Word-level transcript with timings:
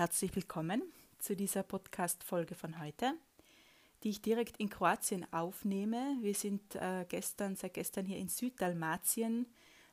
herzlich 0.00 0.34
willkommen 0.34 0.82
zu 1.18 1.36
dieser 1.36 1.62
Podcast-Folge 1.62 2.54
von 2.54 2.80
heute, 2.80 3.12
die 4.02 4.08
ich 4.08 4.22
direkt 4.22 4.56
in 4.56 4.70
Kroatien 4.70 5.30
aufnehme. 5.30 6.16
Wir 6.22 6.32
sind 6.32 6.74
äh, 6.76 7.04
gestern, 7.06 7.54
seit 7.54 7.74
gestern 7.74 8.06
hier 8.06 8.16
in 8.16 8.30
Süddalmatien. 8.30 9.44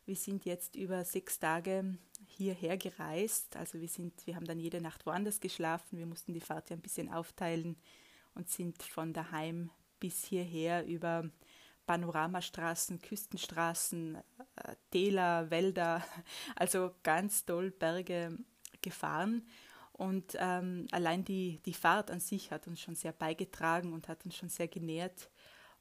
Wir 0.05 0.15
sind 0.15 0.45
jetzt 0.45 0.77
über 0.77 1.03
sechs 1.03 1.39
Tage 1.39 1.97
hierher 2.25 2.77
gereist. 2.77 3.57
Also 3.57 3.81
wir 3.81 3.89
sind, 3.89 4.25
wir 4.25 4.37
haben 4.37 4.45
dann 4.45 4.61
jede 4.61 4.79
Nacht 4.79 5.05
woanders 5.05 5.41
geschlafen. 5.41 5.99
Wir 5.99 6.05
mussten 6.05 6.33
die 6.33 6.39
Fahrt 6.39 6.69
ja 6.69 6.77
ein 6.77 6.81
bisschen 6.81 7.11
aufteilen 7.11 7.75
und 8.33 8.47
sind 8.49 8.81
von 8.83 9.11
daheim 9.11 9.71
bis 9.99 10.23
hierher 10.23 10.85
über 10.85 11.29
Panoramastraßen, 11.85 13.01
Küstenstraßen, 13.01 14.15
äh, 14.15 14.75
Täler, 14.89 15.51
Wälder, 15.51 16.01
also 16.55 16.91
ganz 17.03 17.43
toll 17.43 17.71
Berge 17.71 18.37
gefahren. 18.81 19.45
Und 19.97 20.37
ähm, 20.39 20.87
allein 20.91 21.25
die, 21.25 21.59
die 21.65 21.73
Fahrt 21.73 22.11
an 22.11 22.19
sich 22.19 22.51
hat 22.51 22.67
uns 22.67 22.79
schon 22.79 22.95
sehr 22.95 23.11
beigetragen 23.11 23.93
und 23.93 24.07
hat 24.07 24.23
uns 24.25 24.35
schon 24.35 24.49
sehr 24.49 24.67
genährt. 24.67 25.29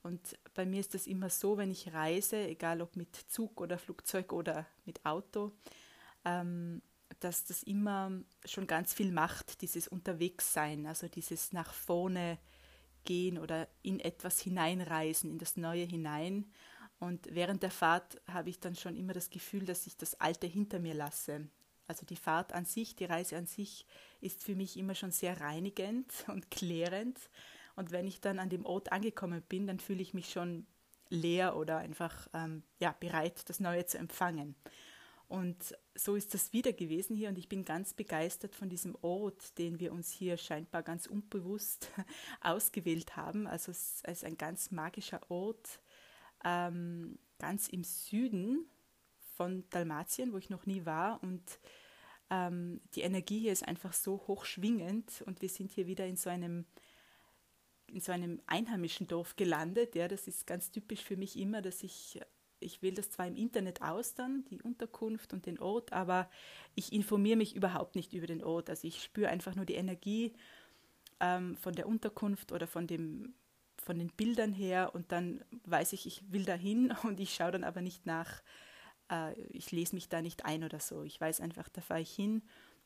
Und 0.02 0.38
bei 0.54 0.64
mir 0.64 0.80
ist 0.80 0.94
das 0.94 1.06
immer 1.06 1.28
so, 1.28 1.58
wenn 1.58 1.70
ich 1.70 1.92
reise, 1.92 2.36
egal 2.46 2.80
ob 2.80 2.96
mit 2.96 3.14
Zug 3.14 3.60
oder 3.60 3.76
Flugzeug 3.76 4.32
oder 4.32 4.66
mit 4.84 5.04
Auto, 5.04 5.52
ähm, 6.24 6.80
dass 7.20 7.44
das 7.44 7.62
immer 7.62 8.12
schon 8.44 8.66
ganz 8.66 8.94
viel 8.94 9.12
macht, 9.12 9.60
dieses 9.62 9.88
Unterwegssein, 9.88 10.86
also 10.86 11.08
dieses 11.08 11.52
nach 11.52 11.72
vorne 11.72 12.38
gehen 13.04 13.38
oder 13.38 13.68
in 13.82 14.00
etwas 14.00 14.40
hineinreisen, 14.40 15.30
in 15.30 15.38
das 15.38 15.56
Neue 15.56 15.84
hinein. 15.84 16.46
Und 16.98 17.28
während 17.34 17.62
der 17.62 17.70
Fahrt 17.70 18.20
habe 18.26 18.48
ich 18.48 18.60
dann 18.60 18.74
schon 18.74 18.96
immer 18.96 19.12
das 19.12 19.30
Gefühl, 19.30 19.64
dass 19.64 19.86
ich 19.86 19.96
das 19.96 20.20
Alte 20.20 20.46
hinter 20.46 20.78
mir 20.78 20.94
lasse. 20.94 21.48
Also 21.87 22.04
die 22.06 22.16
Fahrt 22.16 22.52
an 22.52 22.65
sich, 22.65 22.96
die 22.96 23.04
Reise 23.04 23.37
an 23.37 23.46
sich 23.46 23.87
ist 24.20 24.42
für 24.42 24.56
mich 24.56 24.76
immer 24.76 24.95
schon 24.95 25.12
sehr 25.12 25.40
reinigend 25.40 26.12
und 26.29 26.51
klärend. 26.51 27.18
Und 27.76 27.90
wenn 27.90 28.06
ich 28.06 28.20
dann 28.20 28.38
an 28.38 28.48
dem 28.48 28.65
Ort 28.65 28.92
angekommen 28.92 29.42
bin, 29.42 29.66
dann 29.66 29.79
fühle 29.79 30.02
ich 30.02 30.14
mich 30.14 30.30
schon 30.30 30.66
leer 31.09 31.57
oder 31.57 31.79
einfach 31.79 32.29
ähm, 32.34 32.62
ja, 32.80 32.95
bereit, 32.98 33.48
das 33.48 33.60
Neue 33.60 33.87
zu 33.87 33.98
empfangen. 33.98 34.57
Und 35.29 35.76
so 35.96 36.14
ist 36.14 36.34
das 36.34 36.52
wieder 36.52 36.73
gewesen 36.73 37.16
hier 37.16 37.29
und 37.29 37.38
ich 37.38 37.48
bin 37.48 37.64
ganz 37.64 37.95
begeistert 37.95 38.54
von 38.54 38.68
diesem 38.68 38.96
Ort, 39.02 39.59
den 39.59 39.80
wir 39.80 39.92
uns 39.92 40.12
hier 40.12 40.37
scheinbar 40.37 40.84
ganz 40.84 41.07
unbewusst 41.07 41.90
ausgewählt 42.40 43.16
haben. 43.16 43.46
Also 43.46 43.73
es 43.73 44.02
ist 44.07 44.24
ein 44.24 44.38
ganz 44.38 44.70
magischer 44.70 45.20
Ort, 45.29 45.80
ähm, 46.45 47.18
ganz 47.38 47.68
im 47.68 47.82
Süden 47.82 48.70
von 49.37 49.65
Dalmatien, 49.70 50.32
wo 50.32 50.38
ich 50.38 50.51
noch 50.51 50.66
nie 50.66 50.84
war. 50.84 51.23
Und 51.23 51.42
ähm, 52.30 52.80
die 52.95 53.02
Energie 53.02 53.40
hier 53.40 53.52
ist 53.52 53.66
einfach 53.66 53.92
so 53.92 54.24
hochschwingend 54.26 55.23
und 55.26 55.42
wir 55.42 55.48
sind 55.48 55.70
hier 55.70 55.87
wieder 55.87 56.06
in 56.06 56.16
so 56.16 56.30
einem 56.30 56.66
in 57.88 58.01
so 58.01 58.10
einem 58.10 58.42
einheimischen 58.48 59.07
Dorf 59.07 59.37
gelandet. 59.37 59.95
Ja, 59.95 60.09
das 60.09 60.26
ist 60.26 60.45
ganz 60.45 60.73
typisch 60.73 61.02
für 61.02 61.16
mich 61.16 61.38
immer, 61.38 61.62
dass 61.62 61.84
ich 61.84 62.20
ich 62.59 62.82
wähle 62.82 62.95
das 62.95 63.10
zwar 63.10 63.26
im 63.26 63.37
Internet 63.37 63.82
aus 63.82 64.14
die 64.50 64.62
Unterkunft 64.62 65.32
und 65.32 65.47
den 65.47 65.59
Ort, 65.59 65.92
aber 65.92 66.28
ich 66.75 66.92
informiere 66.92 67.37
mich 67.37 67.54
überhaupt 67.54 67.94
nicht 67.94 68.12
über 68.14 68.26
den 68.26 68.42
Ort. 68.42 68.70
Also 68.70 68.88
ich 68.88 69.03
spüre 69.03 69.28
einfach 69.28 69.54
nur 69.54 69.66
die 69.66 69.75
Energie 69.75 70.32
ähm, 71.20 71.56
von 71.56 71.75
der 71.75 71.87
Unterkunft 71.87 72.53
oder 72.53 72.66
von 72.66 72.87
dem 72.87 73.34
von 73.78 73.98
den 73.98 74.09
Bildern 74.09 74.53
her 74.53 74.94
und 74.94 75.12
dann 75.12 75.44
weiß 75.64 75.92
ich, 75.92 76.06
ich 76.06 76.32
will 76.32 76.44
dahin 76.44 76.92
und 77.04 77.20
ich 77.20 77.34
schaue 77.34 77.53
dann 77.53 77.64
aber 77.64 77.82
nicht 77.82 78.06
nach, 78.06 78.42
äh, 79.10 79.34
ich 79.50 79.71
lese 79.72 79.94
mich 79.94 80.09
da 80.09 80.22
nicht 80.22 80.44
ein 80.44 80.65
oder 80.65 80.81
so. 80.81 81.03
Ich 81.03 81.21
weiß 81.21 81.41
einfach, 81.41 81.69
da 81.69 81.81
fahre 81.81 82.00
ich 82.00 82.15
hin 82.15 82.43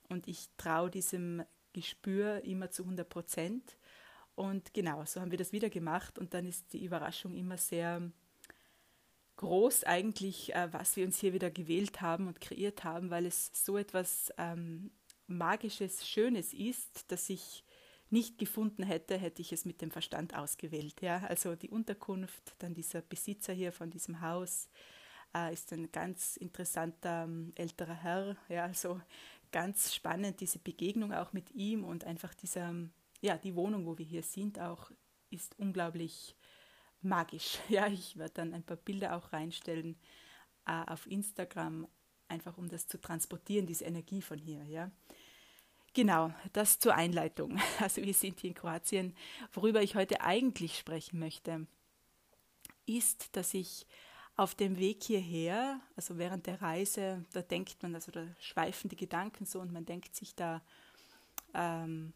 und 0.08 0.28
ich 0.28 0.48
traue 0.56 0.90
diesem 0.90 1.44
Gespür 1.72 2.42
immer 2.44 2.70
zu 2.70 2.82
100 2.82 3.08
Prozent. 3.08 3.76
Und 4.34 4.72
genau, 4.74 5.04
so 5.04 5.20
haben 5.20 5.30
wir 5.30 5.38
das 5.38 5.52
wieder 5.52 5.70
gemacht 5.70 6.18
und 6.18 6.34
dann 6.34 6.46
ist 6.46 6.72
die 6.72 6.84
Überraschung 6.84 7.34
immer 7.34 7.58
sehr 7.58 8.10
groß 9.36 9.84
eigentlich, 9.84 10.54
äh, 10.54 10.72
was 10.72 10.96
wir 10.96 11.06
uns 11.06 11.18
hier 11.18 11.32
wieder 11.32 11.50
gewählt 11.50 12.00
haben 12.00 12.26
und 12.26 12.40
kreiert 12.40 12.84
haben, 12.84 13.10
weil 13.10 13.26
es 13.26 13.50
so 13.54 13.78
etwas 13.78 14.32
ähm, 14.36 14.90
Magisches, 15.26 16.06
Schönes 16.06 16.52
ist, 16.52 17.10
dass 17.10 17.30
ich 17.30 17.64
nicht 18.10 18.38
gefunden 18.38 18.82
hätte, 18.82 19.16
hätte 19.16 19.40
ich 19.40 19.52
es 19.52 19.64
mit 19.64 19.80
dem 19.80 19.90
Verstand 19.90 20.34
ausgewählt. 20.34 21.00
Ja? 21.00 21.18
Also 21.28 21.54
die 21.54 21.70
Unterkunft, 21.70 22.54
dann 22.58 22.74
dieser 22.74 23.00
Besitzer 23.00 23.52
hier 23.52 23.72
von 23.72 23.90
diesem 23.90 24.20
Haus, 24.20 24.68
äh, 25.34 25.52
ist 25.52 25.72
ein 25.72 25.90
ganz 25.92 26.36
interessanter 26.36 27.24
ähm, 27.24 27.52
älterer 27.56 27.94
Herr. 27.94 28.36
Ja, 28.48 28.64
also 28.64 29.00
ganz 29.52 29.94
spannend 29.94 30.40
diese 30.40 30.58
Begegnung 30.58 31.12
auch 31.12 31.32
mit 31.32 31.50
ihm 31.52 31.84
und 31.84 32.04
einfach 32.04 32.34
dieser, 32.34 32.68
ähm, 32.68 32.92
ja, 33.20 33.36
die 33.36 33.54
Wohnung, 33.54 33.86
wo 33.86 33.98
wir 33.98 34.06
hier 34.06 34.22
sind, 34.22 34.58
auch 34.58 34.90
ist 35.30 35.58
unglaublich 35.58 36.36
magisch. 37.02 37.58
Ja, 37.68 37.86
ich 37.86 38.16
werde 38.16 38.34
dann 38.34 38.54
ein 38.54 38.64
paar 38.64 38.76
Bilder 38.76 39.16
auch 39.16 39.32
reinstellen 39.32 39.96
äh, 40.66 40.84
auf 40.86 41.06
Instagram, 41.06 41.88
einfach 42.28 42.58
um 42.58 42.68
das 42.68 42.86
zu 42.86 43.00
transportieren, 43.00 43.66
diese 43.66 43.84
Energie 43.84 44.22
von 44.22 44.38
hier. 44.38 44.64
Ja. 44.64 44.90
Genau, 45.92 46.32
das 46.52 46.78
zur 46.78 46.94
Einleitung. 46.94 47.60
Also 47.80 48.02
wir 48.02 48.14
sind 48.14 48.40
hier 48.40 48.48
in 48.48 48.54
Kroatien. 48.54 49.16
Worüber 49.52 49.82
ich 49.82 49.96
heute 49.96 50.20
eigentlich 50.20 50.78
sprechen 50.78 51.18
möchte, 51.18 51.66
ist, 52.86 53.36
dass 53.36 53.54
ich 53.54 53.86
auf 54.40 54.54
dem 54.54 54.78
Weg 54.78 55.04
hierher, 55.04 55.82
also 55.96 56.16
während 56.16 56.46
der 56.46 56.62
Reise, 56.62 57.26
da 57.34 57.42
denkt 57.42 57.82
man, 57.82 57.94
also 57.94 58.10
da 58.10 58.26
schweifen 58.38 58.88
die 58.88 58.96
Gedanken 58.96 59.44
so 59.44 59.60
und 59.60 59.70
man 59.70 59.84
denkt 59.84 60.16
sich 60.16 60.34
da 60.34 60.62
ähm, 61.52 62.14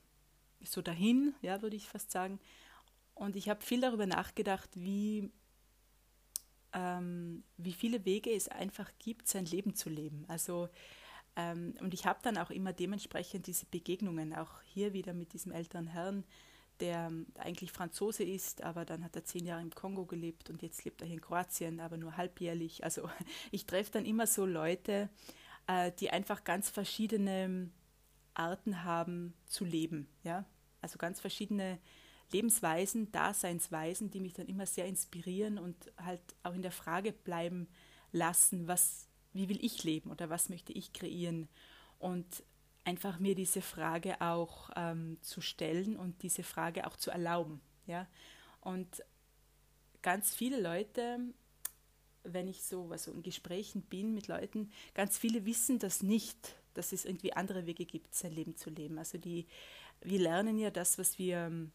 so 0.65 0.81
dahin, 0.81 1.34
ja, 1.43 1.61
würde 1.61 1.77
ich 1.77 1.87
fast 1.87 2.11
sagen. 2.11 2.41
Und 3.13 3.37
ich 3.37 3.51
habe 3.51 3.61
viel 3.61 3.83
darüber 3.83 4.07
nachgedacht, 4.07 4.71
wie, 4.75 5.31
ähm, 6.73 7.45
wie 7.59 7.75
viele 7.75 8.07
Wege 8.07 8.31
es 8.31 8.49
einfach 8.49 8.91
gibt, 8.99 9.29
sein 9.29 9.45
Leben 9.45 9.75
zu 9.75 9.91
leben. 9.91 10.25
Also 10.27 10.71
ähm, 11.37 11.75
und 11.81 11.93
ich 11.93 12.07
habe 12.07 12.21
dann 12.23 12.39
auch 12.39 12.51
immer 12.51 12.73
dementsprechend 12.73 13.49
diese 13.49 13.67
Begegnungen, 13.67 14.33
auch 14.34 14.63
hier 14.63 14.95
wieder 14.95 15.13
mit 15.13 15.34
diesem 15.34 15.53
älteren 15.53 15.89
Herrn, 15.89 16.25
der 16.81 17.11
eigentlich 17.39 17.73
Franzose 17.73 18.25
ist, 18.25 18.62
aber 18.62 18.85
dann 18.85 19.05
hat 19.05 19.17
er 19.17 19.25
zehn 19.25 19.47
Jahre 19.47 19.62
im 19.62 19.71
Kongo 19.71 20.07
gelebt 20.07 20.51
und 20.51 20.62
jetzt 20.62 20.85
lebt 20.85 21.01
er 21.01 21.07
hier 21.07 21.17
in 21.17 21.23
Kroatien, 21.23 21.81
aber 21.81 21.97
nur 21.97 22.17
halbjährlich. 22.17 22.85
Also 22.85 23.09
ich 23.51 23.67
treffe 23.67 23.93
dann 23.93 24.07
immer 24.07 24.27
so 24.27 24.47
Leute, 24.47 25.09
äh, 25.67 25.93
die 26.01 26.11
einfach 26.11 26.45
ganz 26.45 26.71
verschiedene 26.71 27.71
Arten 28.34 28.84
haben 28.84 29.34
zu 29.47 29.65
leben. 29.65 30.09
Ja? 30.23 30.45
Also 30.81 30.99
ganz 30.99 31.21
verschiedene 31.21 31.79
Lebensweisen, 32.33 33.13
Daseinsweisen, 33.13 34.11
die 34.11 34.21
mich 34.21 34.34
dann 34.34 34.47
immer 34.47 34.67
sehr 34.67 34.87
inspirieren 34.87 35.59
und 35.59 35.93
halt 35.97 36.23
auch 36.43 36.55
in 36.55 36.63
der 36.63 36.73
Frage 36.73 37.13
bleiben 37.13 37.69
lassen, 38.13 38.67
was, 38.67 39.09
wie 39.33 39.49
will 39.49 39.65
ich 39.65 39.84
leben 39.84 40.11
oder 40.11 40.31
was 40.31 40.49
möchte 40.49 40.73
ich 40.73 40.93
kreieren. 40.93 41.49
Und 41.99 42.43
einfach 42.84 43.19
mir 43.19 43.34
diese 43.34 43.62
Frage 43.62 44.21
auch 44.21 44.71
ähm, 44.77 45.19
zu 45.22 45.41
stellen 45.41 45.97
und 45.97 46.22
diese 46.22 46.43
Frage 46.43 46.87
auch 46.87 46.97
zu 46.97 47.11
erlauben. 47.11 47.61
Ja? 47.87 48.06
Und 48.61 49.03
ganz 50.03 50.34
viele 50.34 50.61
Leute, 50.61 51.19
wenn 52.25 52.49
ich 52.49 52.62
so 52.62 52.91
also 52.91 53.12
in 53.12 53.22
Gesprächen 53.22 53.83
bin 53.83 54.15
mit 54.15 54.28
Leuten, 54.28 54.71
ganz 54.95 55.19
viele 55.19 55.47
wissen 55.47 55.78
das 55.78 56.03
nicht, 56.03 56.56
dass 56.75 56.93
es 56.93 57.05
irgendwie 57.05 57.33
andere 57.33 57.67
Wege 57.67 57.87
gibt, 57.87 58.15
sein 58.15 58.33
Leben 58.33 58.56
zu 58.56 58.71
leben. 58.71 58.99
Also 58.99 59.19
die, 59.19 59.47
wir 60.01 60.19
lernen 60.19 60.59
ja 60.59 60.71
das, 60.71 60.99
was 60.99 61.19
wir 61.19 61.39
ähm, 61.39 61.72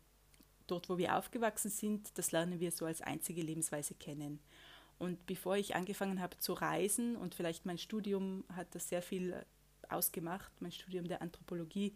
dort, 0.68 0.90
wo 0.90 0.98
wir 0.98 1.18
aufgewachsen 1.18 1.72
sind, 1.72 2.18
das 2.18 2.32
lernen 2.32 2.60
wir 2.60 2.72
so 2.72 2.86
als 2.86 3.02
einzige 3.02 3.42
Lebensweise 3.42 3.96
kennen. 3.96 4.40
Und 5.00 5.26
bevor 5.26 5.56
ich 5.56 5.76
angefangen 5.76 6.20
habe 6.20 6.38
zu 6.38 6.54
reisen 6.54 7.16
und 7.16 7.34
vielleicht 7.34 7.66
mein 7.66 7.78
Studium 7.78 8.44
hat 8.54 8.76
das 8.76 8.90
sehr 8.90 9.02
viel 9.02 9.46
ausgemacht, 9.90 10.52
mein 10.60 10.72
Studium 10.72 11.08
der 11.08 11.22
Anthropologie, 11.22 11.94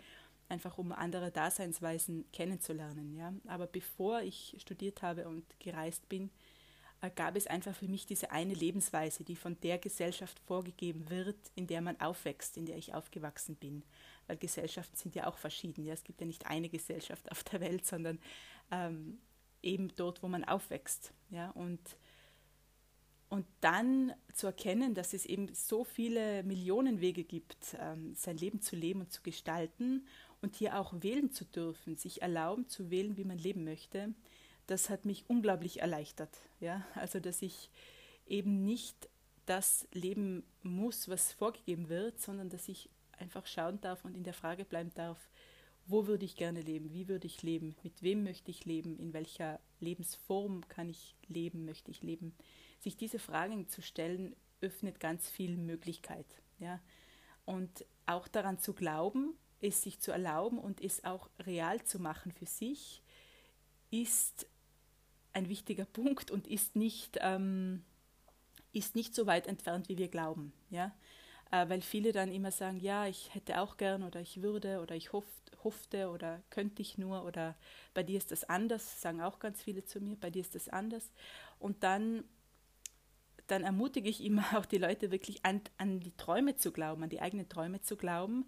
einfach 0.50 0.78
um 0.78 0.92
andere 0.92 1.32
Daseinsweisen 1.32 2.26
kennenzulernen. 2.32 3.16
Ja. 3.16 3.34
Aber 3.48 3.68
bevor 3.68 4.22
ich 4.22 4.56
studiert 4.60 5.02
habe 5.02 5.28
und 5.28 5.44
gereist 5.60 6.08
bin, 6.10 6.30
äh, 7.02 7.10
gab 7.10 7.36
es 7.36 7.48
einfach 7.48 7.76
für 7.76 7.88
mich 7.88 8.06
diese 8.06 8.32
eine 8.32 8.54
Lebensweise, 8.54 9.24
die 9.24 9.36
von 9.36 9.60
der 9.62 9.78
Gesellschaft 9.78 10.40
vorgegeben 10.40 11.10
wird, 11.10 11.38
in 11.56 11.68
der 11.68 11.82
man 11.82 12.00
aufwächst, 12.00 12.58
in 12.58 12.66
der 12.66 12.78
ich 12.78 12.94
aufgewachsen 12.94 13.56
bin. 13.56 13.84
Weil 14.28 14.38
Gesellschaften 14.38 14.96
sind 14.96 15.16
ja 15.16 15.28
auch 15.28 15.38
verschieden. 15.38 15.84
Ja. 15.84 15.94
Es 15.94 16.04
gibt 16.04 16.22
ja 16.22 16.28
nicht 16.28 16.48
eine 16.48 16.70
Gesellschaft 16.70 17.30
auf 17.32 17.44
der 17.44 17.60
Welt, 17.60 17.86
sondern 17.86 18.20
ähm, 18.72 19.20
eben 19.62 19.94
dort, 19.96 20.24
wo 20.24 20.28
man 20.28 20.44
aufwächst. 20.44 21.14
Ja. 21.30 21.52
Und 21.52 21.82
und 23.34 23.48
dann 23.62 24.14
zu 24.32 24.46
erkennen, 24.46 24.94
dass 24.94 25.12
es 25.12 25.26
eben 25.26 25.52
so 25.56 25.84
viele 25.84 26.44
Millionen 26.44 27.02
Wege 27.02 27.24
gibt, 27.24 27.76
ähm, 27.80 28.14
sein 28.14 28.38
Leben 28.38 28.62
zu 28.62 28.76
leben 28.76 29.02
und 29.02 29.12
zu 29.12 29.24
gestalten 29.24 30.06
und 30.44 30.56
hier 30.56 30.80
auch 30.80 30.94
wählen 31.02 31.32
zu 31.32 31.44
dürfen, 31.44 31.96
sich 31.96 32.22
erlauben 32.22 32.70
zu 32.70 32.92
wählen, 32.92 33.18
wie 33.18 33.24
man 33.24 33.40
leben 33.40 33.64
möchte, 33.64 34.14
das 34.68 34.92
hat 34.92 35.06
mich 35.06 35.28
unglaublich 35.28 35.82
erleichtert. 35.82 36.30
Ja? 36.60 36.86
Also, 36.94 37.20
dass 37.20 37.42
ich 37.42 37.72
eben 38.28 38.66
nicht 38.66 39.10
das 39.48 39.88
leben 39.94 40.44
muss, 40.62 41.10
was 41.10 41.32
vorgegeben 41.32 41.90
wird, 41.90 42.22
sondern 42.22 42.50
dass 42.50 42.70
ich 42.70 42.88
einfach 43.18 43.48
schauen 43.48 43.82
darf 43.82 44.06
und 44.06 44.16
in 44.16 44.24
der 44.24 44.36
Frage 44.36 44.64
bleiben 44.64 44.92
darf, 44.94 45.18
wo 45.88 46.06
würde 46.06 46.26
ich 46.26 46.36
gerne 46.36 46.62
leben, 46.62 46.94
wie 46.94 47.08
würde 47.08 47.26
ich 47.26 47.42
leben, 47.42 47.76
mit 47.82 48.04
wem 48.04 48.24
möchte 48.24 48.52
ich 48.52 48.66
leben, 48.66 49.00
in 49.00 49.12
welcher 49.12 49.60
Lebensform 49.80 50.68
kann 50.68 50.88
ich 50.88 51.16
leben, 51.28 51.66
möchte 51.66 51.90
ich 51.90 52.04
leben. 52.04 52.36
Sich 52.84 52.98
diese 52.98 53.18
Fragen 53.18 53.70
zu 53.70 53.82
stellen, 53.82 54.36
öffnet 54.62 55.00
ganz 55.00 55.30
viel 55.30 55.58
Möglichkeit. 55.58 56.26
Ja? 56.60 56.82
Und 57.46 57.86
auch 58.06 58.28
daran 58.28 58.60
zu 58.60 58.74
glauben, 58.74 59.38
es 59.62 59.82
sich 59.82 60.00
zu 60.00 60.12
erlauben 60.12 60.60
und 60.60 60.82
es 60.82 61.06
auch 61.06 61.30
real 61.40 61.82
zu 61.84 62.00
machen 62.00 62.34
für 62.34 62.46
sich, 62.46 63.02
ist 63.92 64.48
ein 65.32 65.48
wichtiger 65.48 65.86
Punkt 65.94 66.30
und 66.30 66.48
ist 66.48 66.76
nicht, 66.76 67.18
ähm, 67.22 67.84
ist 68.74 68.96
nicht 68.96 69.16
so 69.16 69.26
weit 69.28 69.48
entfernt, 69.48 69.88
wie 69.88 69.98
wir 69.98 70.10
glauben. 70.10 70.52
Ja? 70.70 70.94
Äh, 71.52 71.70
weil 71.70 71.82
viele 71.82 72.12
dann 72.12 72.32
immer 72.32 72.52
sagen, 72.52 72.80
ja, 72.80 73.08
ich 73.08 73.34
hätte 73.34 73.62
auch 73.62 73.78
gern 73.78 74.04
oder 74.04 74.20
ich 74.20 74.42
würde 74.42 74.82
oder 74.82 74.96
ich 74.96 75.14
hoff, 75.14 75.26
hoffte 75.64 76.10
oder 76.10 76.42
könnte 76.50 76.82
ich 76.82 76.98
nur 76.98 77.24
oder 77.24 77.56
bei 77.94 78.04
dir 78.04 78.18
ist 78.18 78.32
das 78.32 78.44
anders, 78.44 79.02
sagen 79.02 79.22
auch 79.22 79.40
ganz 79.40 79.62
viele 79.62 79.86
zu 79.86 80.02
mir, 80.02 80.18
bei 80.18 80.30
dir 80.30 80.42
ist 80.42 80.56
das 80.56 80.68
anders. 80.68 81.12
Und 81.60 81.84
dann, 81.84 82.24
dann 83.54 83.64
ermutige 83.64 84.10
ich 84.10 84.24
immer 84.24 84.44
auch 84.58 84.66
die 84.66 84.80
Leute 84.80 85.12
wirklich 85.12 85.46
an, 85.46 85.62
an 85.78 86.00
die 86.00 86.16
Träume 86.16 86.56
zu 86.56 86.72
glauben, 86.72 87.04
an 87.04 87.10
die 87.10 87.22
eigenen 87.22 87.48
Träume 87.48 87.82
zu 87.82 87.96
glauben 87.96 88.46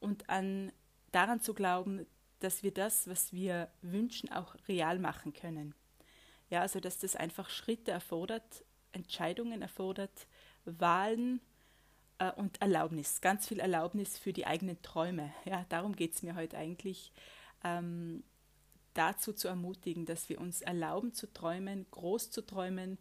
und 0.00 0.28
an 0.28 0.72
daran 1.12 1.40
zu 1.40 1.54
glauben, 1.54 2.06
dass 2.40 2.62
wir 2.62 2.72
das, 2.72 3.08
was 3.08 3.32
wir 3.32 3.68
wünschen, 3.82 4.30
auch 4.30 4.54
real 4.68 4.98
machen 4.98 5.32
können. 5.32 5.74
Ja, 6.50 6.60
also 6.60 6.80
dass 6.80 6.98
das 6.98 7.16
einfach 7.16 7.50
Schritte 7.50 7.90
erfordert, 7.90 8.64
Entscheidungen 8.92 9.62
erfordert, 9.62 10.26
Wahlen 10.64 11.40
äh, 12.18 12.32
und 12.32 12.60
Erlaubnis, 12.60 13.20
ganz 13.20 13.46
viel 13.46 13.60
Erlaubnis 13.60 14.18
für 14.18 14.32
die 14.32 14.46
eigenen 14.46 14.80
Träume. 14.82 15.32
Ja, 15.44 15.66
darum 15.68 15.94
geht 15.94 16.14
es 16.14 16.22
mir 16.22 16.34
heute 16.34 16.56
eigentlich, 16.56 17.12
ähm, 17.64 18.22
dazu 18.94 19.32
zu 19.32 19.46
ermutigen, 19.46 20.06
dass 20.06 20.28
wir 20.28 20.40
uns 20.40 20.62
erlauben 20.62 21.12
zu 21.12 21.32
träumen, 21.32 21.86
groß 21.90 22.30
zu 22.30 22.44
träumen 22.44 22.98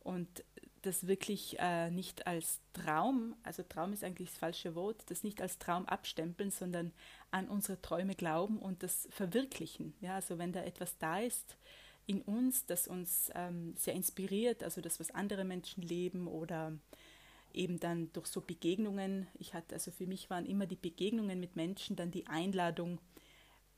und 0.00 0.44
das 0.82 1.06
wirklich 1.06 1.58
äh, 1.58 1.90
nicht 1.90 2.26
als 2.26 2.60
Traum, 2.72 3.34
also 3.42 3.62
Traum 3.62 3.92
ist 3.92 4.04
eigentlich 4.04 4.30
das 4.30 4.38
falsche 4.38 4.74
Wort, 4.74 5.02
das 5.10 5.22
nicht 5.22 5.40
als 5.40 5.58
Traum 5.58 5.86
abstempeln, 5.86 6.50
sondern 6.50 6.92
an 7.30 7.48
unsere 7.48 7.80
Träume 7.80 8.14
glauben 8.14 8.58
und 8.58 8.82
das 8.82 9.08
verwirklichen. 9.10 9.94
Ja, 10.00 10.16
also 10.16 10.38
wenn 10.38 10.52
da 10.52 10.62
etwas 10.62 10.98
da 10.98 11.18
ist, 11.18 11.56
in 12.06 12.22
uns, 12.22 12.64
das 12.66 12.88
uns 12.88 13.30
ähm, 13.34 13.74
sehr 13.76 13.94
inspiriert, 13.94 14.62
also 14.62 14.80
das, 14.80 14.98
was 14.98 15.10
andere 15.10 15.44
Menschen 15.44 15.82
leben 15.82 16.26
oder 16.26 16.72
eben 17.52 17.80
dann 17.80 18.12
durch 18.12 18.26
so 18.26 18.40
Begegnungen. 18.40 19.26
Ich 19.38 19.54
hatte, 19.54 19.74
also 19.74 19.90
für 19.90 20.06
mich 20.06 20.30
waren 20.30 20.46
immer 20.46 20.66
die 20.66 20.76
Begegnungen 20.76 21.40
mit 21.40 21.56
Menschen 21.56 21.96
dann 21.96 22.10
die 22.10 22.26
Einladung, 22.26 23.00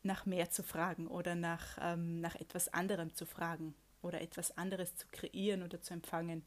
nach 0.03 0.27
mehr 0.27 0.51
zu 0.51 0.63
fragen 0.63 1.07
oder 1.07 1.35
nach, 1.35 1.79
ähm, 1.81 2.21
nach 2.21 2.35
etwas 2.35 2.73
anderem 2.73 3.15
zu 3.15 3.27
fragen 3.27 3.75
oder 4.03 4.21
etwas 4.21 4.57
anderes 4.57 4.97
zu 4.97 5.07
kreieren 5.13 5.63
oder 5.63 5.83
zu 5.83 5.93
empfangen 5.93 6.43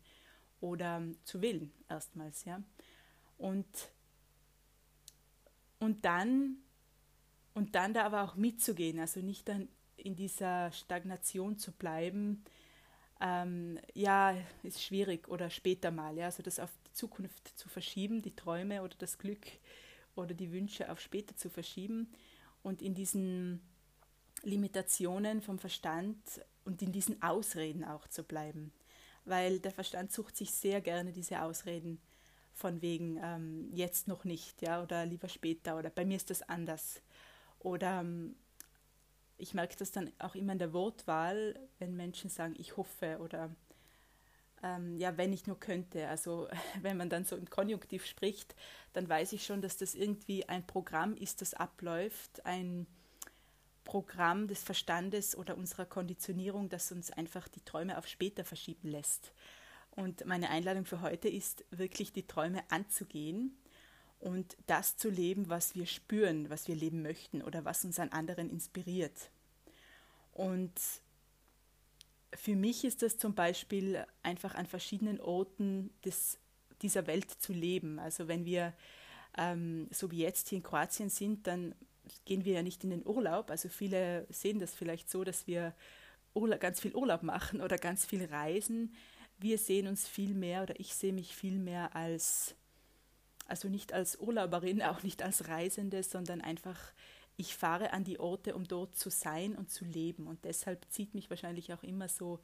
oder 0.64 1.04
zu 1.26 1.42
wählen 1.42 1.72
erstmals, 1.90 2.46
ja. 2.46 2.64
Und, 3.38 3.68
und 5.80 6.06
dann 6.06 6.58
und 7.54 7.76
dann 7.76 7.94
da 7.94 8.06
aber 8.06 8.24
auch 8.24 8.36
mitzugehen, 8.36 9.00
also 9.00 9.20
nicht 9.20 9.48
dann 9.48 9.68
in 9.98 10.16
dieser 10.16 10.72
Stagnation 10.72 11.58
zu 11.58 11.72
bleiben, 11.72 12.44
ähm, 13.22 13.78
ja, 13.94 14.36
ist 14.64 14.82
schwierig 14.82 15.28
oder 15.28 15.50
später 15.50 15.92
mal, 15.92 16.18
ja, 16.18 16.26
also 16.26 16.42
das 16.42 16.60
auf 16.60 16.72
die 16.88 16.94
Zukunft 16.94 17.58
zu 17.60 17.70
verschieben, 17.70 18.22
die 18.22 18.36
Träume 18.36 18.82
oder 18.82 18.96
das 18.98 19.18
Glück 19.18 19.46
oder 20.16 20.34
die 20.34 20.52
Wünsche 20.52 20.92
auf 20.92 21.00
später 21.00 21.36
zu 21.36 21.50
verschieben 21.50 22.12
und 22.64 22.82
in 22.82 22.96
diesen 22.96 23.62
Limitationen 24.42 25.42
vom 25.42 25.60
Verstand 25.60 26.18
und 26.66 26.82
in 26.82 26.92
diesen 26.92 27.22
Ausreden 27.22 27.84
auch 27.84 28.08
zu 28.08 28.24
bleiben, 28.24 28.74
weil 29.26 29.60
der 29.60 29.72
Verstand 29.72 30.12
sucht 30.12 30.38
sich 30.38 30.52
sehr 30.52 30.82
gerne 30.82 31.12
diese 31.12 31.42
Ausreden 31.42 32.02
von 32.54 32.82
wegen 32.82 33.20
ähm, 33.24 33.70
jetzt 33.74 34.08
noch 34.08 34.26
nicht, 34.26 34.62
ja, 34.62 34.82
oder 34.82 35.06
lieber 35.06 35.28
später 35.28 35.78
oder 35.78 35.90
bei 35.90 36.06
mir 36.06 36.18
ist 36.18 36.30
das 36.30 36.42
anders 36.44 37.02
oder 37.60 38.02
ähm, 38.02 38.36
ich 39.38 39.54
merke 39.54 39.76
das 39.78 39.92
dann 39.92 40.12
auch 40.20 40.36
immer 40.36 40.54
in 40.54 40.60
der 40.60 40.74
Wortwahl, 40.74 41.60
wenn 41.80 41.96
Menschen 41.96 42.30
sagen, 42.30 42.54
ich 42.58 42.78
hoffe 42.78 43.18
oder 43.20 43.54
ähm, 44.64 44.98
ja, 44.98 45.18
wenn 45.18 45.34
ich 45.34 45.48
nur 45.48 45.60
könnte. 45.60 46.08
Also 46.08 46.48
wenn 46.82 46.98
man 46.98 47.10
dann 47.10 47.26
so 47.26 47.36
im 47.36 47.50
Konjunktiv 47.50 48.06
spricht, 48.06 48.56
dann 48.94 49.10
weiß 49.10 49.34
ich 49.34 49.46
schon, 49.46 49.62
dass 49.62 49.78
das 49.78 49.96
irgendwie 49.96 50.48
ein 50.48 50.66
Programm 50.66 51.16
ist, 51.16 51.42
das 51.42 51.54
abläuft, 51.54 52.46
ein 52.46 52.88
Programm 53.84 54.48
des 54.48 54.64
Verstandes 54.64 55.38
oder 55.38 55.58
unserer 55.58 55.86
Konditionierung, 55.86 56.70
das 56.70 56.92
uns 56.92 57.12
einfach 57.12 57.48
die 57.48 57.62
Träume 57.62 57.98
auf 57.98 58.08
später 58.08 58.44
verschieben 58.44 58.90
lässt. 58.90 59.34
Und 59.92 60.26
meine 60.26 60.50
Einladung 60.50 60.86
für 60.86 61.02
heute 61.02 61.30
ist 61.30 61.66
wirklich 61.70 62.12
die 62.12 62.26
Träume 62.26 62.64
anzugehen 62.70 63.56
und 64.20 64.58
das 64.66 64.98
zu 64.98 65.10
leben, 65.10 65.50
was 65.50 65.76
wir 65.76 65.86
spüren, 65.86 66.50
was 66.50 66.68
wir 66.68 66.76
leben 66.76 67.02
möchten 67.02 67.42
oder 67.42 67.66
was 67.66 67.86
uns 67.86 68.00
an 68.00 68.10
anderen 68.10 68.50
inspiriert. 68.50 69.30
Und 70.32 70.72
für 72.34 72.56
mich 72.56 72.86
ist 72.86 73.04
das 73.04 73.18
zum 73.18 73.36
Beispiel 73.36 74.04
einfach 74.24 74.56
an 74.56 74.66
verschiedenen 74.66 75.20
Orten 75.20 75.92
des, 76.04 76.40
dieser 76.82 77.06
Welt 77.06 77.30
zu 77.30 77.54
leben. 77.54 78.00
Also 78.00 78.28
wenn 78.28 78.46
wir 78.46 78.74
ähm, 79.38 79.88
so 79.92 80.10
wie 80.12 80.20
jetzt 80.20 80.50
hier 80.50 80.58
in 80.58 80.64
Kroatien 80.64 81.10
sind, 81.10 81.48
dann 81.48 81.76
gehen 82.26 82.46
wir 82.46 82.54
ja 82.54 82.64
nicht 82.64 82.84
in 82.84 82.90
den 82.90 83.06
Urlaub. 83.06 83.50
Also 83.50 83.70
viele 83.70 84.28
sehen 84.30 84.60
das 84.60 84.76
vielleicht 84.76 85.10
so, 85.10 85.24
dass 85.24 85.48
wir 85.48 85.74
Urla 86.34 86.58
ganz 86.58 86.80
viel 86.80 86.96
Urlaub 86.96 87.24
machen 87.24 87.62
oder 87.62 87.78
ganz 87.78 88.06
viel 88.06 88.26
reisen. 88.26 88.94
Wir 89.40 89.58
sehen 89.58 89.88
uns 89.88 90.08
viel 90.08 90.34
mehr 90.34 90.64
oder 90.64 90.80
ich 90.80 90.94
sehe 90.94 91.14
mich 91.14 91.36
viel 91.36 91.60
mehr 91.60 91.96
als 91.96 92.56
also 93.48 93.70
nicht 93.70 93.94
als 93.94 94.20
Urlauberin, 94.20 94.82
auch 94.82 95.04
nicht 95.04 95.22
als 95.22 95.48
Reisende, 95.48 96.04
sondern 96.04 96.42
einfach, 96.42 96.80
ich 97.38 97.56
fahre 97.56 97.94
an 97.94 98.04
die 98.04 98.20
Orte, 98.20 98.56
um 98.56 98.68
dort 98.68 98.96
zu 98.96 99.10
sein 99.10 99.56
und 99.56 99.72
zu 99.72 99.86
leben. 99.86 100.28
Und 100.28 100.46
deshalb 100.46 100.86
zieht 100.90 101.14
mich 101.14 101.30
wahrscheinlich 101.30 101.74
auch 101.74 101.84
immer 101.84 102.08
so, 102.08 102.40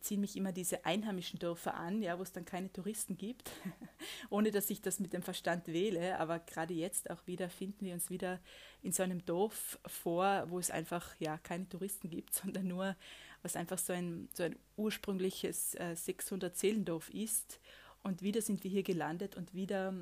ziehen 0.00 0.20
mich 0.20 0.36
immer 0.36 0.52
diese 0.52 0.84
einheimischen 0.84 1.38
Dörfer 1.38 1.74
an, 1.74 2.02
ja, 2.02 2.18
wo 2.18 2.22
es 2.22 2.32
dann 2.32 2.44
keine 2.44 2.72
Touristen 2.72 3.16
gibt, 3.16 3.50
ohne 4.30 4.50
dass 4.50 4.70
ich 4.70 4.80
das 4.82 5.00
mit 5.00 5.12
dem 5.12 5.22
Verstand 5.22 5.68
wähle. 5.68 6.18
Aber 6.18 6.38
gerade 6.38 6.74
jetzt 6.74 7.10
auch 7.10 7.26
wieder 7.26 7.48
finden 7.48 7.84
wir 7.84 7.94
uns 7.94 8.10
wieder 8.10 8.40
in 8.82 8.92
so 8.92 9.02
einem 9.02 9.24
Dorf 9.24 9.78
vor, 9.86 10.46
wo 10.48 10.58
es 10.58 10.70
einfach 10.70 11.14
ja 11.18 11.38
keine 11.38 11.68
Touristen 11.68 12.10
gibt, 12.10 12.34
sondern 12.34 12.66
nur, 12.66 12.96
was 13.42 13.56
einfach 13.56 13.78
so 13.78 13.92
ein, 13.92 14.28
so 14.32 14.42
ein 14.42 14.56
ursprüngliches 14.76 15.74
äh, 15.74 15.94
600-Seelendorf 15.96 17.10
ist 17.10 17.60
und 18.02 18.22
wieder 18.22 18.42
sind 18.42 18.64
wir 18.64 18.70
hier 18.70 18.82
gelandet 18.82 19.36
und 19.36 19.54
wieder 19.54 19.94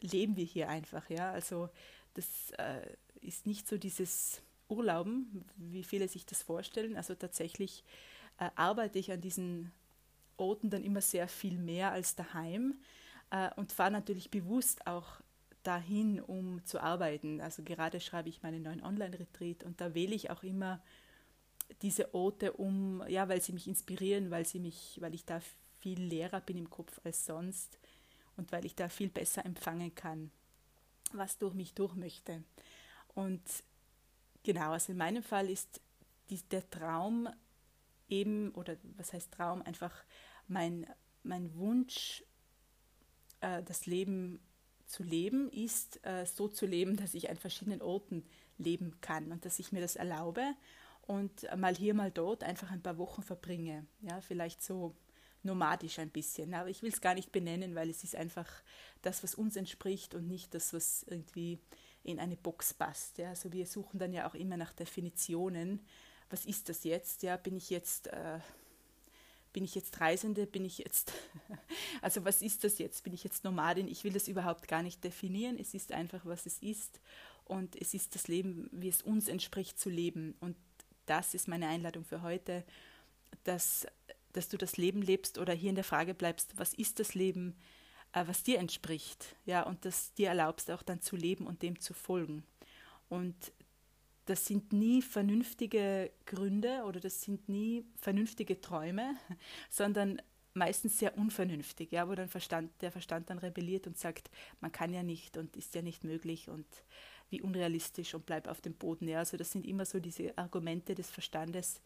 leben 0.00 0.36
wir 0.36 0.44
hier 0.44 0.68
einfach. 0.68 1.08
Ja? 1.10 1.32
Also 1.32 1.70
das 2.14 2.50
äh, 2.58 2.86
ist 3.20 3.46
nicht 3.46 3.68
so 3.68 3.78
dieses 3.78 4.42
Urlauben, 4.68 5.44
wie 5.56 5.82
viele 5.82 6.08
sich 6.08 6.26
das 6.26 6.42
vorstellen. 6.42 6.96
Also 6.96 7.14
tatsächlich 7.14 7.84
äh, 8.40 8.50
arbeite 8.56 8.98
ich 8.98 9.12
an 9.12 9.20
diesen 9.20 9.70
Orten 10.36 10.70
dann 10.70 10.82
immer 10.82 11.02
sehr 11.02 11.28
viel 11.28 11.58
mehr 11.58 11.92
als 11.92 12.16
daheim 12.16 12.74
äh, 13.30 13.50
und 13.56 13.72
fahre 13.72 13.92
natürlich 13.92 14.30
bewusst 14.30 14.86
auch 14.86 15.20
dahin, 15.62 16.20
um 16.20 16.64
zu 16.64 16.80
arbeiten. 16.80 17.40
Also 17.40 17.62
gerade 17.62 18.00
schreibe 18.00 18.30
ich 18.30 18.42
meinen 18.42 18.62
neuen 18.62 18.82
Online-Retreat 18.82 19.62
und 19.62 19.80
da 19.80 19.94
wähle 19.94 20.14
ich 20.14 20.30
auch 20.30 20.42
immer 20.42 20.82
diese 21.82 22.14
Orte 22.14 22.54
um, 22.54 23.04
ja, 23.08 23.28
weil 23.28 23.42
sie 23.42 23.52
mich 23.52 23.68
inspirieren, 23.68 24.30
weil 24.30 24.46
sie 24.46 24.58
mich, 24.58 24.98
weil 25.00 25.14
ich 25.14 25.24
da 25.24 25.40
viel 25.80 26.00
leerer 26.00 26.40
bin 26.40 26.56
im 26.56 26.70
Kopf 26.70 27.00
als 27.04 27.26
sonst 27.26 27.78
und 28.36 28.50
weil 28.52 28.64
ich 28.64 28.74
da 28.74 28.88
viel 28.88 29.10
besser 29.10 29.44
empfangen 29.44 29.94
kann, 29.94 30.30
was 31.12 31.38
durch 31.38 31.54
mich 31.54 31.74
durch 31.74 31.94
möchte. 31.94 32.42
Und 33.14 33.42
genau, 34.42 34.72
also 34.72 34.92
in 34.92 34.98
meinem 34.98 35.22
Fall 35.22 35.48
ist 35.50 35.80
die, 36.30 36.42
der 36.42 36.68
Traum 36.70 37.28
eben, 38.10 38.50
oder 38.52 38.76
was 38.96 39.12
heißt 39.12 39.32
Traum, 39.32 39.62
einfach 39.62 40.04
mein, 40.48 40.86
mein 41.22 41.54
Wunsch, 41.56 42.24
äh, 43.40 43.62
das 43.62 43.86
Leben 43.86 44.40
zu 44.86 45.02
leben, 45.02 45.50
ist 45.50 46.04
äh, 46.04 46.26
so 46.26 46.48
zu 46.48 46.66
leben, 46.66 46.96
dass 46.96 47.14
ich 47.14 47.30
an 47.30 47.36
verschiedenen 47.36 47.80
Orten 47.80 48.24
leben 48.58 49.00
kann 49.00 49.32
und 49.32 49.44
dass 49.44 49.58
ich 49.58 49.72
mir 49.72 49.80
das 49.80 49.96
erlaube 49.96 50.54
und 51.02 51.46
mal 51.56 51.74
hier, 51.74 51.94
mal 51.94 52.10
dort 52.10 52.44
einfach 52.44 52.70
ein 52.70 52.82
paar 52.82 52.98
Wochen 52.98 53.22
verbringe. 53.22 53.86
Ja, 54.00 54.20
vielleicht 54.20 54.62
so 54.62 54.94
nomadisch 55.42 55.98
ein 55.98 56.10
bisschen. 56.10 56.54
Aber 56.54 56.68
ich 56.68 56.82
will 56.82 56.92
es 56.92 57.00
gar 57.00 57.14
nicht 57.14 57.32
benennen, 57.32 57.74
weil 57.74 57.90
es 57.90 58.04
ist 58.04 58.14
einfach 58.14 58.48
das, 59.02 59.22
was 59.22 59.34
uns 59.34 59.56
entspricht 59.56 60.14
und 60.14 60.28
nicht 60.28 60.54
das, 60.54 60.72
was 60.72 61.04
irgendwie 61.04 61.58
in 62.02 62.18
eine 62.18 62.36
Box 62.36 62.74
passt. 62.74 63.18
Ja. 63.18 63.30
Also 63.30 63.52
wir 63.52 63.66
suchen 63.66 63.98
dann 63.98 64.12
ja 64.12 64.28
auch 64.28 64.34
immer 64.34 64.56
nach 64.56 64.72
Definitionen. 64.72 65.80
Was 66.30 66.46
ist 66.46 66.68
das 66.68 66.84
jetzt? 66.84 67.22
Ja, 67.22 67.36
bin 67.36 67.56
ich 67.56 67.70
jetzt 67.70 68.06
äh, 68.08 68.38
bin 69.52 69.64
ich 69.64 69.74
jetzt 69.74 70.00
Reisende, 70.00 70.46
bin 70.46 70.64
ich 70.64 70.78
jetzt, 70.78 71.12
also 72.02 72.24
was 72.24 72.42
ist 72.42 72.64
das 72.64 72.78
jetzt? 72.78 73.02
Bin 73.02 73.12
ich 73.12 73.24
jetzt 73.24 73.44
Nomadin? 73.44 73.88
Ich 73.88 74.04
will 74.04 74.12
das 74.12 74.28
überhaupt 74.28 74.68
gar 74.68 74.82
nicht 74.82 75.02
definieren. 75.02 75.58
Es 75.58 75.74
ist 75.74 75.92
einfach, 75.92 76.24
was 76.24 76.46
es 76.46 76.58
ist. 76.58 77.00
Und 77.44 77.74
es 77.80 77.94
ist 77.94 78.14
das 78.14 78.28
Leben, 78.28 78.68
wie 78.72 78.88
es 78.88 79.02
uns 79.02 79.28
entspricht 79.28 79.78
zu 79.78 79.90
leben. 79.90 80.36
Und 80.40 80.56
das 81.06 81.34
ist 81.34 81.48
meine 81.48 81.66
Einladung 81.66 82.04
für 82.04 82.22
heute, 82.22 82.64
dass, 83.42 83.86
dass 84.32 84.48
du 84.48 84.56
das 84.56 84.76
Leben 84.76 85.02
lebst 85.02 85.38
oder 85.38 85.52
hier 85.52 85.70
in 85.70 85.74
der 85.74 85.84
Frage 85.84 86.14
bleibst, 86.14 86.56
was 86.56 86.74
ist 86.74 87.00
das 87.00 87.14
Leben, 87.14 87.56
äh, 88.12 88.24
was 88.26 88.44
dir 88.44 88.58
entspricht, 88.58 89.34
ja, 89.46 89.62
und 89.62 89.84
das 89.84 90.14
dir 90.14 90.28
erlaubst 90.28 90.70
auch 90.70 90.82
dann 90.82 91.00
zu 91.00 91.16
leben 91.16 91.46
und 91.46 91.62
dem 91.62 91.80
zu 91.80 91.94
folgen. 91.94 92.44
Und 93.08 93.52
das 94.30 94.46
sind 94.46 94.72
nie 94.72 95.02
vernünftige 95.02 96.12
Gründe 96.24 96.84
oder 96.86 97.00
das 97.00 97.20
sind 97.20 97.48
nie 97.48 97.84
vernünftige 97.96 98.60
Träume, 98.60 99.16
sondern 99.70 100.22
meistens 100.54 101.00
sehr 101.00 101.18
unvernünftig, 101.18 101.90
ja, 101.90 102.08
wo 102.08 102.14
dann 102.14 102.28
Verstand, 102.28 102.70
der 102.80 102.92
Verstand 102.92 103.28
dann 103.28 103.38
rebelliert 103.38 103.88
und 103.88 103.98
sagt, 103.98 104.30
man 104.60 104.70
kann 104.70 104.92
ja 104.92 105.02
nicht 105.02 105.36
und 105.36 105.56
ist 105.56 105.74
ja 105.74 105.82
nicht 105.82 106.04
möglich 106.04 106.48
und 106.48 106.64
wie 107.28 107.42
unrealistisch 107.42 108.14
und 108.14 108.24
bleib 108.24 108.46
auf 108.46 108.60
dem 108.60 108.74
Boden. 108.74 109.08
Ja, 109.08 109.18
also 109.18 109.36
das 109.36 109.50
sind 109.50 109.66
immer 109.66 109.84
so 109.84 109.98
diese 109.98 110.38
Argumente 110.38 110.94
des 110.94 111.10
Verstandes, 111.10 111.80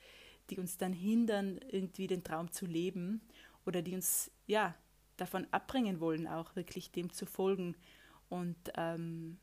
die 0.50 0.58
uns 0.58 0.76
dann 0.76 0.92
hindern, 0.92 1.60
irgendwie 1.70 2.06
den 2.06 2.24
Traum 2.24 2.50
zu 2.52 2.66
leben 2.66 3.22
oder 3.64 3.80
die 3.80 3.94
uns 3.94 4.30
ja 4.46 4.74
davon 5.16 5.46
abbringen 5.50 5.98
wollen, 5.98 6.26
auch 6.26 6.56
wirklich 6.56 6.90
dem 6.90 7.10
zu 7.10 7.24
folgen 7.24 7.74
und 8.28 8.56
ähm, 8.76 9.38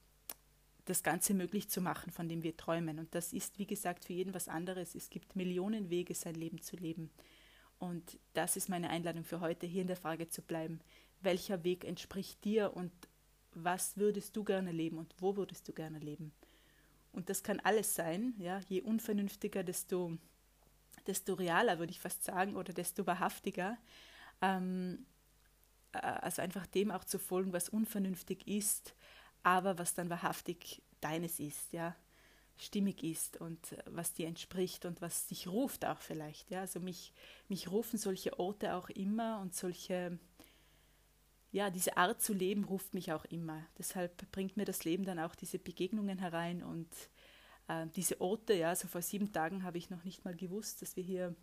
das 0.91 1.03
Ganze 1.03 1.33
möglich 1.33 1.69
zu 1.69 1.81
machen, 1.81 2.11
von 2.11 2.27
dem 2.27 2.43
wir 2.43 2.57
träumen. 2.57 2.99
Und 2.99 3.15
das 3.15 3.31
ist, 3.31 3.57
wie 3.57 3.65
gesagt, 3.65 4.03
für 4.05 4.13
jeden 4.13 4.33
was 4.33 4.47
anderes. 4.49 4.93
Es 4.93 5.09
gibt 5.09 5.35
Millionen 5.35 5.89
Wege, 5.89 6.13
sein 6.13 6.35
Leben 6.35 6.61
zu 6.61 6.75
leben. 6.75 7.09
Und 7.79 8.19
das 8.33 8.57
ist 8.57 8.69
meine 8.69 8.89
Einladung 8.89 9.23
für 9.23 9.39
heute, 9.39 9.65
hier 9.65 9.81
in 9.81 9.87
der 9.87 9.95
Frage 9.95 10.27
zu 10.27 10.41
bleiben. 10.41 10.81
Welcher 11.21 11.63
Weg 11.63 11.85
entspricht 11.85 12.43
dir 12.43 12.75
und 12.75 12.91
was 13.53 13.97
würdest 13.97 14.35
du 14.35 14.43
gerne 14.43 14.71
leben 14.71 14.97
und 14.97 15.15
wo 15.19 15.35
würdest 15.37 15.67
du 15.67 15.73
gerne 15.73 15.99
leben? 15.99 16.33
Und 17.13 17.29
das 17.29 17.41
kann 17.41 17.59
alles 17.61 17.95
sein, 17.95 18.33
ja, 18.37 18.59
je 18.67 18.81
unvernünftiger, 18.81 19.63
desto, 19.63 20.17
desto 21.07 21.33
realer, 21.33 21.79
würde 21.79 21.91
ich 21.91 21.99
fast 21.99 22.23
sagen, 22.23 22.55
oder 22.55 22.73
desto 22.73 23.07
wahrhaftiger. 23.07 23.77
Ähm, 24.41 25.05
äh, 25.93 25.99
also 25.99 26.41
einfach 26.41 26.65
dem 26.67 26.91
auch 26.91 27.03
zu 27.03 27.17
folgen, 27.17 27.53
was 27.53 27.69
unvernünftig 27.69 28.47
ist, 28.47 28.93
aber 29.43 29.77
was 29.77 29.93
dann 29.93 30.09
wahrhaftig 30.09 30.81
deines 30.99 31.39
ist, 31.39 31.73
ja, 31.73 31.95
stimmig 32.57 33.03
ist 33.03 33.39
und 33.41 33.71
äh, 33.71 33.83
was 33.87 34.13
dir 34.13 34.27
entspricht 34.27 34.85
und 34.85 35.01
was 35.01 35.27
dich 35.27 35.47
ruft 35.47 35.85
auch 35.85 35.99
vielleicht, 35.99 36.51
ja. 36.51 36.61
Also 36.61 36.79
mich, 36.79 37.13
mich 37.47 37.71
rufen 37.71 37.97
solche 37.97 38.39
Orte 38.39 38.75
auch 38.75 38.89
immer 38.89 39.39
und 39.41 39.55
solche, 39.55 40.19
ja, 41.51 41.69
diese 41.69 41.97
Art 41.97 42.21
zu 42.21 42.33
leben 42.33 42.63
ruft 42.63 42.93
mich 42.93 43.11
auch 43.11 43.25
immer. 43.25 43.65
Deshalb 43.77 44.31
bringt 44.31 44.57
mir 44.57 44.65
das 44.65 44.83
Leben 44.85 45.05
dann 45.05 45.19
auch 45.19 45.35
diese 45.35 45.59
Begegnungen 45.59 46.19
herein 46.19 46.63
und 46.63 46.89
äh, 47.67 47.87
diese 47.95 48.21
Orte, 48.21 48.53
ja, 48.53 48.75
so 48.75 48.87
vor 48.87 49.01
sieben 49.01 49.31
Tagen 49.31 49.63
habe 49.63 49.77
ich 49.77 49.89
noch 49.89 50.03
nicht 50.03 50.23
mal 50.23 50.35
gewusst, 50.35 50.81
dass 50.81 50.95
wir 50.95 51.03
hier 51.03 51.35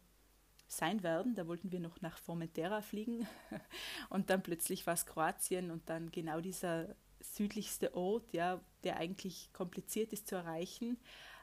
sein 0.69 1.03
werden. 1.03 1.35
Da 1.35 1.47
wollten 1.47 1.73
wir 1.73 1.81
noch 1.81 2.01
nach 2.01 2.19
Formentera 2.19 2.83
fliegen 2.83 3.27
und 4.09 4.31
dann 4.31 4.43
plötzlich 4.43 4.87
war 4.87 4.95
es 4.95 5.07
Kroatien 5.07 5.71
und 5.71 5.89
dann 5.89 6.11
genau 6.11 6.41
dieser 6.41 6.95
südlichste 7.37 7.95
Ort, 7.95 8.33
ja, 8.33 8.61
der 8.85 8.97
eigentlich 8.97 9.51
kompliziert 9.53 10.13
ist 10.13 10.29
zu 10.29 10.37
erreichen, 10.37 10.99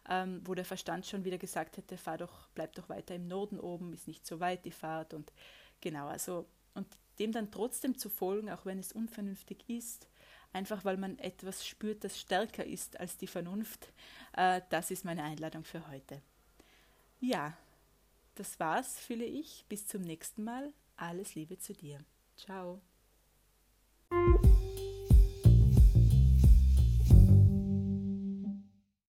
ähm, 0.10 0.42
wo 0.46 0.54
der 0.54 0.65
Verstand 0.65 1.06
schon 1.06 1.25
wieder 1.25 1.38
gesagt 1.38 1.77
hätte, 1.77 1.98
fahr 1.98 2.18
doch, 2.18 2.48
bleib 2.54 2.74
doch 2.75 2.89
weiter 2.89 3.15
im 3.15 3.27
Norden 3.27 3.60
oben, 3.60 3.94
ist 3.94 4.08
nicht 4.08 4.25
so 4.25 4.39
weit 4.39 4.65
die 4.65 4.72
Fahrt 4.72 5.13
und 5.13 5.32
genau, 5.82 6.08
also 6.08 6.46
und 6.74 6.88
dem 7.20 7.32
dann 7.32 7.51
trotzdem 7.51 7.98
zu 7.98 8.10
folgen, 8.10 8.50
auch 8.50 8.65
wenn 8.65 8.80
es 8.80 8.92
unvernünftig 8.92 9.63
ist, 9.68 10.08
einfach 10.51 10.84
weil 10.86 10.98
man 10.98 11.18
etwas 11.20 11.65
spürt, 11.65 12.04
das 12.04 12.20
stärker 12.20 12.65
ist 12.65 13.00
als 13.00 13.18
die 13.18 13.27
Vernunft, 13.27 13.92
äh, 14.34 14.62
das 14.70 14.92
ist 14.92 15.06
meine 15.06 15.24
Einladung 15.24 15.63
für 15.63 15.88
heute. 15.89 16.22
Ja, 17.20 17.58
das 18.36 18.60
war's, 18.60 19.00
fühle 19.00 19.25
ich. 19.25 19.65
Bis 19.70 19.88
zum 19.88 20.01
nächsten 20.01 20.44
Mal. 20.44 20.74
Alles 20.98 21.36
Liebe 21.36 21.58
zu 21.58 21.74
dir. 21.74 22.04
Ciao. 22.36 22.82